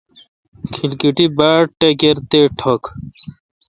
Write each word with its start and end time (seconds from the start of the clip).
کھلکیٹی 0.73 1.25
باڑٹکَِر 1.37 2.17
تے 2.29 2.39
ٹھو°گ۔ 2.59 2.81